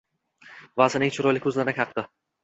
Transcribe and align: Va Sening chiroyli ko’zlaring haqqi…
Va 0.81 0.87
Sening 0.93 1.11
chiroyli 1.17 1.41
ko’zlaring 1.43 1.77
haqqi… 1.83 2.05